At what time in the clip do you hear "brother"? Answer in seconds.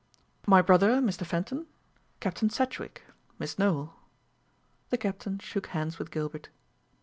0.63-0.99